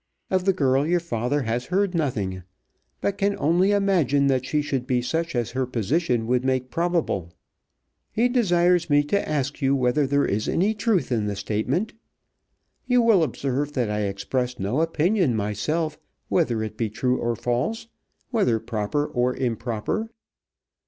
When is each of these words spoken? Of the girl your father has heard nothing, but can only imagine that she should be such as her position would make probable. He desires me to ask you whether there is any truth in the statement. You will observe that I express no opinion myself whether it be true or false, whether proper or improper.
Of 0.31 0.45
the 0.45 0.51
girl 0.53 0.87
your 0.87 0.99
father 0.99 1.43
has 1.43 1.65
heard 1.65 1.93
nothing, 1.93 2.41
but 3.01 3.19
can 3.19 3.35
only 3.37 3.69
imagine 3.71 4.25
that 4.29 4.47
she 4.47 4.63
should 4.63 4.87
be 4.87 4.99
such 4.99 5.35
as 5.35 5.51
her 5.51 5.67
position 5.67 6.25
would 6.25 6.43
make 6.43 6.71
probable. 6.71 7.29
He 8.11 8.27
desires 8.27 8.89
me 8.89 9.03
to 9.03 9.29
ask 9.29 9.61
you 9.61 9.75
whether 9.75 10.07
there 10.07 10.25
is 10.25 10.49
any 10.49 10.73
truth 10.73 11.11
in 11.11 11.27
the 11.27 11.35
statement. 11.35 11.93
You 12.87 13.03
will 13.03 13.21
observe 13.21 13.73
that 13.73 13.91
I 13.91 13.99
express 14.07 14.57
no 14.59 14.81
opinion 14.81 15.35
myself 15.35 15.99
whether 16.29 16.63
it 16.63 16.77
be 16.77 16.89
true 16.89 17.19
or 17.19 17.35
false, 17.35 17.87
whether 18.31 18.59
proper 18.59 19.05
or 19.05 19.35
improper. 19.35 20.09